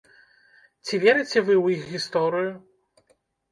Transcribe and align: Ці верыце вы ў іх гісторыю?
Ці 0.85 0.95
верыце 1.03 1.39
вы 1.51 1.55
ў 1.63 1.67
іх 1.77 1.81
гісторыю? 1.93 2.51